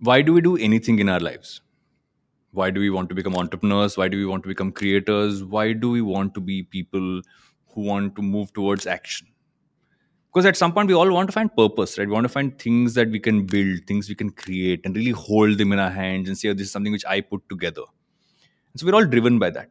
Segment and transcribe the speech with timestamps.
[0.00, 1.60] why do we do anything in our lives?
[2.52, 3.96] Why do we want to become entrepreneurs?
[3.96, 5.44] Why do we want to become creators?
[5.44, 7.22] Why do we want to be people
[7.68, 9.28] who want to move towards action?
[10.32, 12.06] Because at some point, we all want to find purpose, right?
[12.06, 15.10] We want to find things that we can build, things we can create, and really
[15.10, 17.82] hold them in our hands and say, oh, this is something which I put together.
[18.72, 19.70] And so we're all driven by that.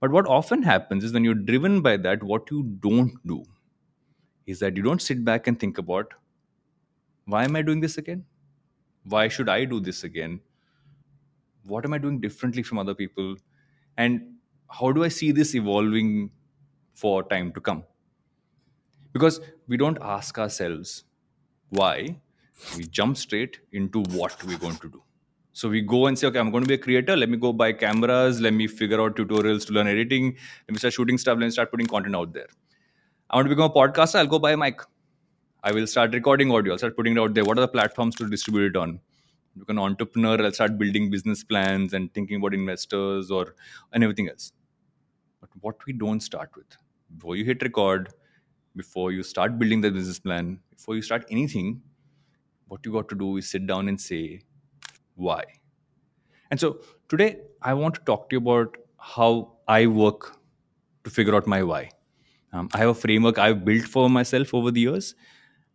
[0.00, 3.44] But what often happens is when you're driven by that, what you don't do
[4.46, 6.12] is that you don't sit back and think about
[7.24, 8.24] why am I doing this again?
[9.08, 10.40] Why should I do this again?
[11.64, 13.36] What am I doing differently from other people?
[13.96, 14.34] And
[14.70, 16.30] how do I see this evolving
[16.94, 17.84] for time to come?
[19.12, 21.04] Because we don't ask ourselves
[21.70, 22.20] why,
[22.76, 25.02] we jump straight into what we're going to do.
[25.52, 27.16] So we go and say, okay, I'm going to be a creator.
[27.16, 28.40] Let me go buy cameras.
[28.40, 30.36] Let me figure out tutorials to learn editing.
[30.68, 31.38] Let me start shooting stuff.
[31.38, 32.46] Let me start putting content out there.
[33.30, 34.16] I want to become a podcaster.
[34.16, 34.80] I'll go buy a mic.
[35.64, 36.72] I will start recording audio.
[36.72, 37.44] I'll start putting it out there.
[37.44, 39.00] What are the platforms to distribute it on?
[39.58, 40.40] Become an entrepreneur.
[40.40, 43.56] I'll start building business plans and thinking about investors or
[43.92, 44.52] and everything else.
[45.40, 46.66] But what we don't start with
[47.16, 48.10] before you hit record,
[48.76, 51.82] before you start building the business plan, before you start anything,
[52.68, 54.42] what you got to do is sit down and say
[55.16, 55.42] why.
[56.52, 56.78] And so
[57.08, 60.36] today I want to talk to you about how I work
[61.02, 61.90] to figure out my why.
[62.52, 65.16] Um, I have a framework I've built for myself over the years,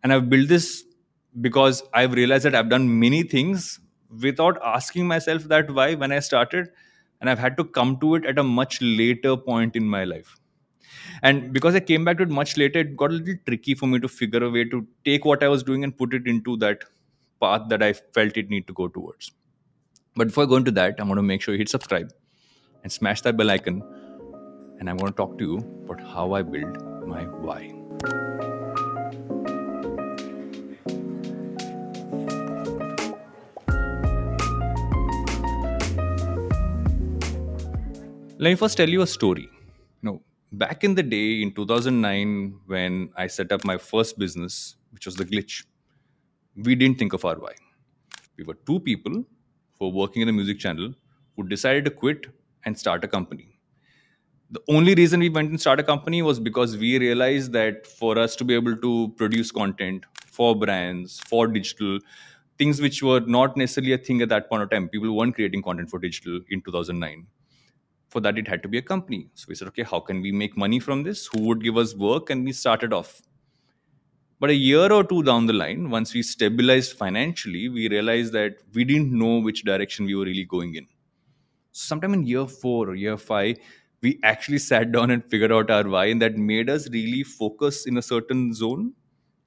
[0.04, 0.84] and I've built this
[1.42, 3.80] because I've realized that I've done many things
[4.22, 6.70] without asking myself that why when I started,
[7.20, 10.36] and I've had to come to it at a much later point in my life.
[11.22, 13.88] And because I came back to it much later, it got a little tricky for
[13.88, 16.58] me to figure a way to take what I was doing and put it into
[16.58, 16.84] that
[17.42, 19.32] path that I felt it need to go towards.
[20.16, 22.12] But before I go into that, I'm going to make sure you hit subscribe
[22.84, 23.82] and smash that bell icon.
[24.80, 28.53] And I'm going to talk to you about how I build my why.
[38.44, 39.44] Let me first tell you a story.
[40.02, 44.76] You know, back in the day in 2009, when I set up my first business,
[44.92, 45.64] which was the glitch,
[46.58, 47.54] we didn't think of our why.
[48.38, 50.94] We were two people who were working in a music channel
[51.38, 52.26] who decided to quit
[52.66, 53.58] and start a company.
[54.52, 58.20] The only reason we went and started a company was because we realized that for
[58.20, 61.98] us to be able to produce content for brands, for digital,
[62.58, 65.62] things which were not necessarily a thing at that point of time, people weren't creating
[65.62, 67.26] content for digital in 2009
[68.14, 70.32] for that it had to be a company so we said okay how can we
[70.32, 73.22] make money from this who would give us work and we started off
[74.44, 78.58] but a year or two down the line, once we stabilized financially, we realized that
[78.74, 80.86] we didn't know which direction we were really going in.
[81.72, 83.56] So sometime in year four or year five,
[84.02, 87.86] we actually sat down and figured out our why, and that made us really focus
[87.86, 88.92] in a certain zone.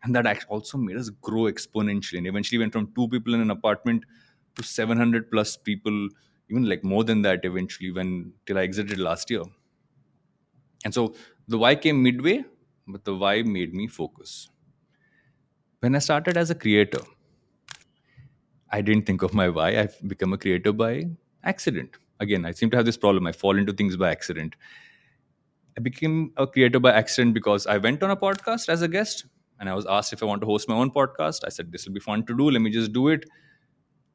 [0.02, 2.16] And that also made us grow exponentially.
[2.16, 4.04] And eventually went from two people in an apartment
[4.54, 6.08] to 700 plus people,
[6.50, 9.42] even like more than that eventually when till I exited last year.
[10.84, 11.14] And so
[11.48, 12.44] the why came midway,
[12.86, 14.48] but the why made me focus
[15.80, 17.00] when I started as a creator,
[18.70, 19.78] I didn't think of my why.
[19.78, 21.10] I've become a creator by
[21.44, 21.96] accident.
[22.18, 23.26] Again, I seem to have this problem.
[23.26, 24.56] I fall into things by accident.
[25.78, 29.26] I became a creator by accident because I went on a podcast as a guest
[29.60, 31.44] and I was asked if I want to host my own podcast.
[31.44, 32.50] I said, This will be fun to do.
[32.50, 33.24] Let me just do it.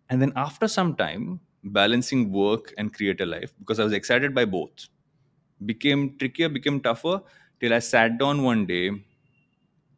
[0.10, 4.46] And then after some time, balancing work and creator life, because I was excited by
[4.46, 4.88] both,
[5.66, 7.22] became trickier, became tougher
[7.60, 8.92] till I sat down one day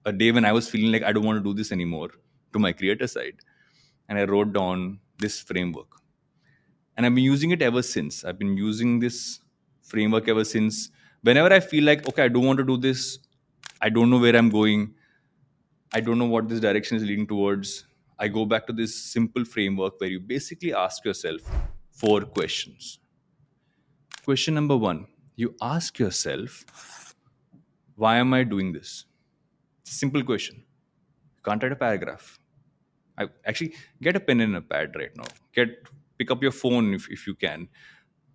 [0.06, 2.10] a day when I was feeling like I don't want to do this anymore
[2.52, 3.36] to my creator side.
[4.10, 5.88] And I wrote down this framework.
[6.98, 8.26] And I've been using it ever since.
[8.26, 9.40] I've been using this
[9.82, 10.90] framework ever since.
[11.22, 13.20] Whenever I feel like, okay, I don't want to do this,
[13.82, 14.94] I don't know where I'm going,
[15.94, 17.86] I don't know what this direction is leading towards,
[18.20, 21.42] I go back to this simple framework where you basically ask yourself
[21.92, 23.00] four questions.
[24.26, 26.64] Question number one you ask yourself,
[27.96, 29.06] why am I doing this?
[29.84, 30.58] Simple question.
[30.58, 32.40] You can't write a paragraph.
[33.18, 35.26] I actually get a pen and a pad right now.
[35.54, 37.70] Get pick up your phone if, if you can.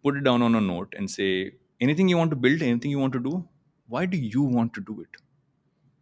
[0.03, 2.99] Put it down on a note and say anything you want to build, anything you
[2.99, 3.49] want to do,
[3.89, 5.17] why do you want to do it?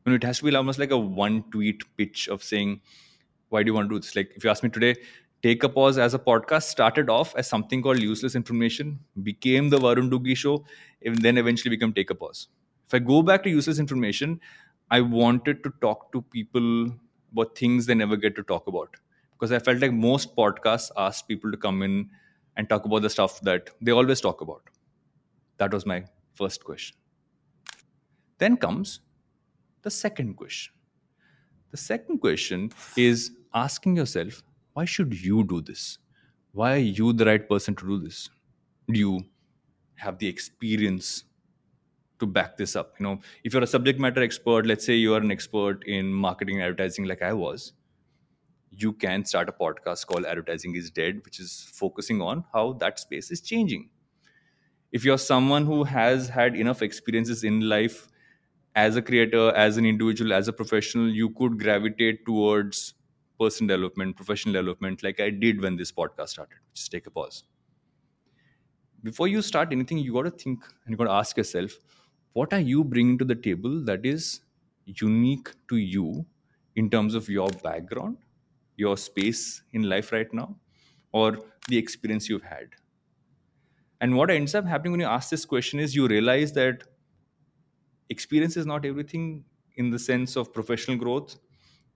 [0.04, 2.80] You know, it has to be almost like a one tweet pitch of saying,
[3.48, 4.14] why do you want to do this?
[4.16, 4.94] Like if you ask me today,
[5.42, 9.78] Take a Pause as a podcast started off as something called useless information, became the
[9.78, 10.64] Varun Duggi show,
[11.04, 12.48] and then eventually became Take a Pause.
[12.88, 14.40] If I go back to useless information,
[14.90, 16.90] I wanted to talk to people
[17.32, 18.96] about things they never get to talk about.
[19.32, 22.08] Because I felt like most podcasts ask people to come in
[22.56, 24.62] and talk about the stuff that they always talk about.
[25.58, 26.04] That was my
[26.34, 26.96] first question.
[28.38, 29.00] Then comes
[29.82, 30.72] the second question.
[31.76, 34.42] The second question is asking yourself,
[34.72, 35.98] why should you do this?
[36.52, 38.30] Why are you the right person to do this?
[38.90, 39.26] Do you
[39.96, 41.24] have the experience
[42.18, 42.94] to back this up?
[42.98, 46.14] You know if you're a subject matter expert let's say you are an expert in
[46.14, 47.74] marketing and advertising like i was
[48.70, 52.98] you can start a podcast called advertising is dead which is focusing on how that
[52.98, 53.90] space is changing.
[54.92, 58.08] If you're someone who has had enough experiences in life
[58.76, 62.94] as a creator as an individual as a professional you could gravitate towards
[63.40, 66.58] person development professional development like i did when this podcast started.
[66.74, 67.44] Just take a pause.
[69.02, 71.72] Before you start anything you got to think and you got to ask yourself
[72.34, 74.40] what are you bringing to the table that is
[74.84, 76.26] unique to you
[76.76, 78.18] in terms of your background
[78.76, 80.54] your space in life right now
[81.12, 81.38] or
[81.68, 82.68] the experience you've had?
[84.00, 86.84] And what ends up happening when you ask this question is you realize that
[88.10, 89.44] experience is not everything
[89.76, 91.36] in the sense of professional growth.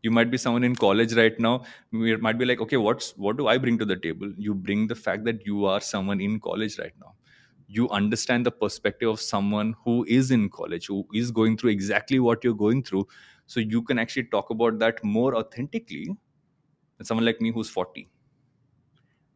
[0.02, 3.36] You might be someone in college right now it might be like okay what's what
[3.36, 4.32] do i bring to the table?
[4.38, 7.14] You bring the fact that you are someone in college right now.
[7.68, 12.18] You understand the perspective of someone who is in college who is going through exactly
[12.18, 13.08] what you're going through.
[13.46, 16.06] So you can actually talk about that more authentically
[16.98, 18.08] than someone like me who's 40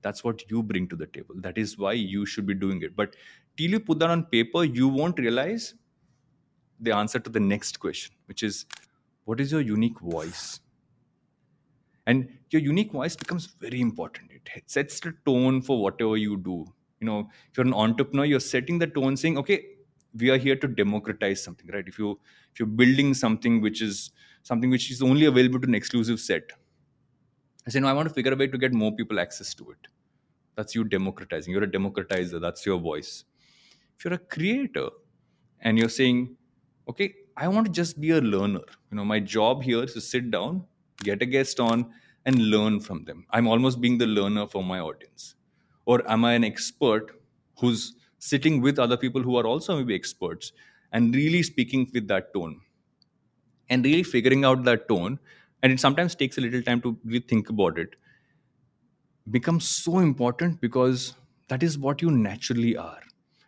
[0.03, 1.35] that's what you bring to the table.
[1.39, 2.95] That is why you should be doing it.
[2.95, 3.17] But
[3.57, 5.75] till you put that on paper you won't realize
[6.81, 8.67] the answer to the next question which is
[9.25, 10.61] what is your unique voice?
[12.07, 14.31] And your unique voice becomes very important.
[14.55, 16.67] It sets the tone for whatever you do.
[17.01, 19.67] You know if you're an entrepreneur you're setting the tone saying okay
[20.17, 21.85] we are here to democratize something right?
[21.87, 22.19] If you
[22.53, 24.11] if you're building something which is
[24.43, 26.53] something which is only available to an exclusive set
[27.67, 29.71] i say no i want to figure a way to get more people access to
[29.71, 29.89] it.
[30.57, 31.53] That's you democratizing.
[31.53, 32.41] You're a democratizer.
[32.41, 33.25] That's your voice.
[33.99, 34.89] If you're a creator
[35.61, 36.37] and you're saying
[36.89, 38.61] okay I want to just be a learner.
[38.91, 40.67] You know, my job here is to sit down,
[41.03, 41.93] get a guest on,
[42.25, 43.27] and learn from them.
[43.31, 45.35] I'm almost being the learner for my audience.
[45.85, 47.21] Or am I an expert
[47.59, 50.53] who's sitting with other people who are also maybe experts
[50.93, 52.61] and really speaking with that tone
[53.69, 55.19] and really figuring out that tone?
[55.63, 57.97] And it sometimes takes a little time to really think about it.
[59.31, 61.15] Becomes so important because
[61.49, 63.01] that is what you naturally are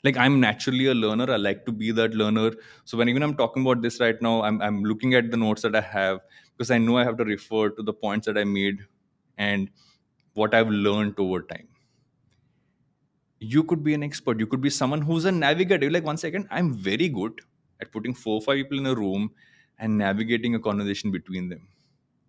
[0.07, 1.31] like i'm naturally a learner.
[1.33, 2.53] I like to be that learner.
[2.85, 5.63] So when even i'm talking about this right now i'm, I'm looking at the notes
[5.63, 6.21] that i have
[6.57, 8.87] because i know i have to refer to the points that i made
[9.39, 9.71] and
[10.35, 11.69] what i've learned over time.
[13.39, 14.41] You could be an expert.
[14.41, 15.91] You could be someone who's a navigator.
[15.91, 17.41] Like one second i'm very good
[17.81, 19.31] at putting four or five people in a room
[19.79, 21.69] and navigating a conversation between them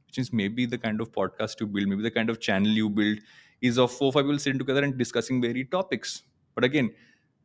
[0.07, 2.89] which is maybe the kind of podcast you build maybe the kind of channel you
[2.89, 3.19] build
[3.61, 6.23] is of four or five people sitting together and discussing varied topics.
[6.55, 6.93] But again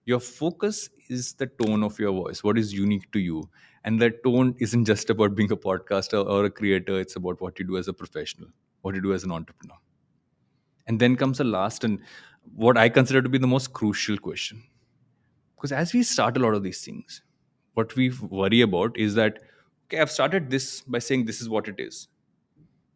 [0.05, 3.49] your focus is the tone of your voice what is unique to you.
[3.85, 7.59] And that tone isn't just about being a podcaster or a creator it's about what
[7.59, 8.49] you do as a professional
[8.83, 9.77] what you do as an entrepreneur.
[10.87, 12.01] And then comes the last and
[12.55, 14.63] what i consider to be the most crucial question.
[15.57, 17.23] Because as we start a lot of these things
[17.75, 19.39] what we worry about is that
[19.87, 22.09] okay i've started this by saying this is what it is.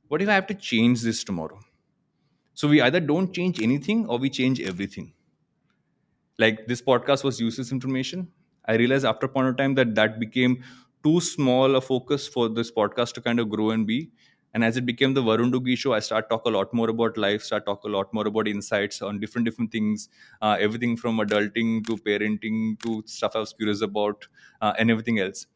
[0.09, 1.61] What if i have to change this tomorrow?
[2.55, 5.13] So we either don't change anything or we change everything
[6.39, 8.29] like this podcast was useless information.
[8.67, 10.63] I realized after a point of time that that became
[11.05, 14.11] too small a focus for this podcast to kind of grow and be.
[14.55, 17.19] And as it became the varun Duggi show i start talk a lot more about
[17.19, 20.09] life start talk a lot more about insights on different different things
[20.41, 24.27] uh, everything from adulting to parenting to stuff i was curious about
[24.63, 25.47] uh, and everything else.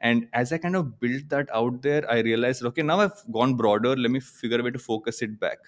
[0.00, 3.54] And as i kind of built that out there i realized okay now i've gone
[3.56, 3.96] broader.
[3.96, 5.58] Let me figure a way to focus it back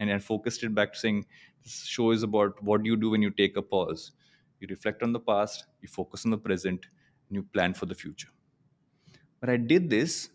[0.00, 1.26] and I focused it back to saying
[1.62, 4.12] this show is about what do you do when you take a pause.
[4.58, 6.86] You reflect on the past, you focus on the present,
[7.28, 8.28] and you plan for the future.
[9.40, 10.30] But I did this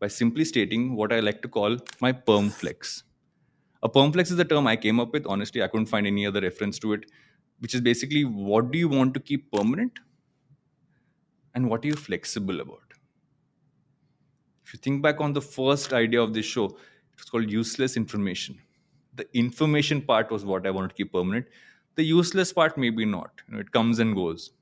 [0.00, 3.04] by simply stating what I like to call my perm flex.
[3.82, 5.26] A perm flex is the term I came up with.
[5.26, 7.10] Honestly, I couldn't find any other reference to it,
[7.60, 9.98] which is basically what do you want to keep permanent
[11.54, 12.82] and what are you flexible about?
[14.64, 17.96] If you think back on the first idea of this show, it was called useless
[17.96, 18.58] information
[19.14, 21.46] the information part was what I wanted to keep permanent.
[21.96, 23.42] The useless part, maybe not.
[23.48, 24.52] You know, it comes and goes.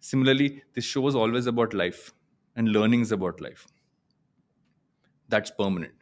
[0.00, 2.12] Similarly, this show was always about life
[2.56, 3.66] and learnings about life.
[5.28, 5.94] That's permanent.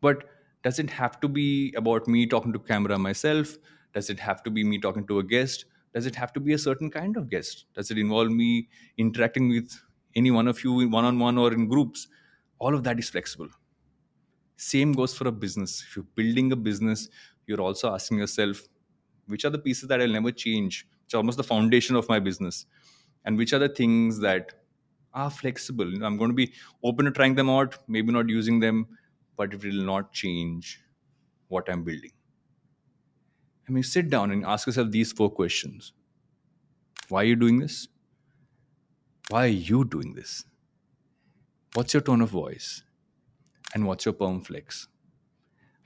[0.00, 0.24] But
[0.62, 3.56] does it have to be about me talking to camera myself?
[3.92, 5.66] Does it have to be me talking to a guest?
[5.94, 7.66] Does it have to be a certain kind of guest?
[7.74, 9.70] Does it involve me interacting with
[10.16, 12.08] any one of you one on one or in groups?
[12.58, 13.48] All of that is flexible
[14.56, 15.82] same goes for a business.
[15.82, 17.08] If you're building a business,
[17.46, 18.62] you're also asking yourself,
[19.26, 20.86] which are the pieces that I'll never change?
[21.04, 22.66] It's almost the foundation of my business.
[23.24, 24.52] And which are the things that
[25.14, 26.04] are flexible?
[26.04, 28.86] I'm going to be open to trying them out, maybe not using them,
[29.36, 30.80] but it will not change
[31.48, 32.12] what I'm building?
[33.68, 35.92] I mean, sit down and ask yourself these four questions
[37.08, 37.86] Why are you doing this?
[39.30, 40.44] Why are you doing this?
[41.74, 42.82] What's your tone of voice?
[43.74, 44.88] And what's your perm flex?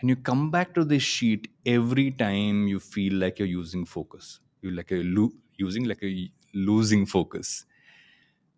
[0.01, 4.41] And you come back to this sheet every time you feel like you're using focus.
[4.63, 7.65] You like you're lo- using like a losing focus.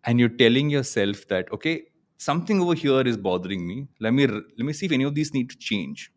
[0.03, 1.85] And you're telling yourself that, okay,
[2.17, 3.87] something over here is bothering me.
[3.99, 6.11] Let me let me see if any of these need to change.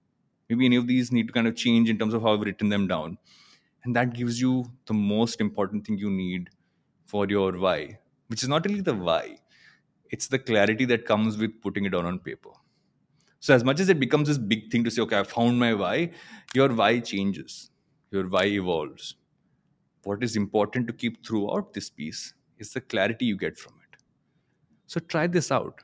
[0.48, 2.68] Maybe any of these need to kind of change in terms of how I've written
[2.68, 3.18] them down.
[3.84, 6.50] And that gives you the most important thing you need
[7.06, 9.38] for your why, which is not really the why,
[10.10, 12.50] it's the clarity that comes with putting it down on paper.
[13.42, 15.74] So, as much as it becomes this big thing to say, okay, I found my
[15.74, 16.12] why,
[16.54, 17.70] your why changes,
[18.12, 19.16] your why evolves.
[20.04, 23.98] What is important to keep throughout this piece is the clarity you get from it.
[24.86, 25.80] So, try this out.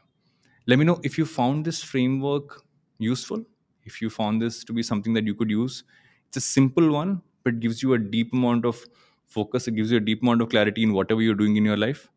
[0.69, 2.62] Let me know if you found this framework
[2.99, 3.45] useful,
[3.85, 5.83] if you found this to be something that you could use.
[6.29, 8.81] It's a simple one, but gives you a deep amount of
[9.27, 11.77] focus, it gives you a deep amount of clarity in whatever you're doing in your
[11.77, 12.09] life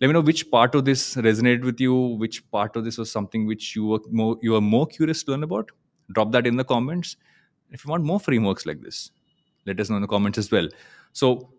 [0.00, 3.10] let me know which part of this resonated with you which part of this was
[3.12, 5.70] something which you were more you are more curious to learn about.
[6.12, 7.16] Drop that in the comments.
[7.70, 9.10] If you want more frameworks like this
[9.66, 10.68] let us know in the comments as well.
[11.12, 11.50] So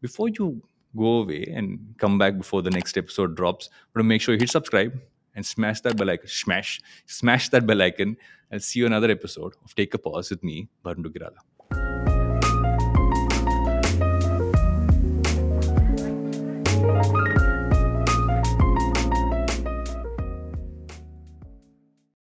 [0.00, 0.62] before you
[0.96, 4.50] go away and come back before the next episode drops but make sure you hit
[4.50, 4.98] subscribe
[5.34, 8.16] and smash that bell icon smash smash that bell icon.
[8.50, 11.38] And see you another episode of take a pause with me Varun Duggirala.